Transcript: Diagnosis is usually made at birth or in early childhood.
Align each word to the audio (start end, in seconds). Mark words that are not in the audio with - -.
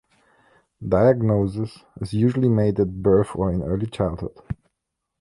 Diagnosis 0.83 1.83
is 2.01 2.11
usually 2.11 2.49
made 2.49 2.79
at 2.79 3.03
birth 3.03 3.35
or 3.35 3.51
in 3.53 3.61
early 3.61 3.85
childhood. 3.85 4.33